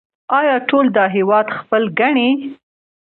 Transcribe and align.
آیا 0.39 0.55
ټول 0.69 0.85
دا 0.97 1.05
هیواد 1.15 1.47
خپل 1.59 1.81
ګڼي؟ 1.99 2.29